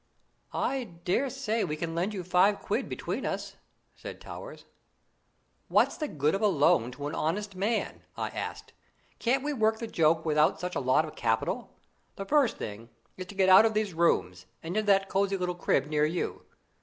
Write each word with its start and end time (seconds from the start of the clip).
"I 0.55 0.85
daresay 0.85 1.63
we 1.63 1.77
can 1.77 1.93
lend 1.93 2.15
you 2.15 2.23
five 2.23 2.57
quid 2.59 2.89
between 2.89 3.23
us," 3.23 3.57
said 3.95 4.19
Towers. 4.19 4.65
"What's 5.67 5.95
the 5.95 6.07
good 6.07 6.33
of 6.33 6.41
a 6.41 6.47
loan 6.47 6.91
to 6.93 7.05
an 7.05 7.13
honest 7.13 7.53
man?" 7.55 8.01
I 8.17 8.29
asked. 8.29 8.73
"Can't 9.19 9.43
we 9.43 9.53
work 9.53 9.77
the 9.77 9.85
joke 9.85 10.25
without 10.25 10.59
such 10.59 10.75
a 10.75 10.79
lot 10.79 11.05
of 11.05 11.15
capital? 11.15 11.75
The 12.15 12.25
first 12.25 12.57
thing 12.57 12.89
is 13.15 13.27
to 13.27 13.35
get 13.35 13.47
out 13.49 13.63
of 13.63 13.75
these 13.75 13.93
rooms, 13.93 14.47
and 14.63 14.75
into 14.75 14.87
that 14.87 15.07
cosy 15.07 15.37
little 15.37 15.53
crib 15.53 15.85
near 15.85 16.05
you. 16.05 16.47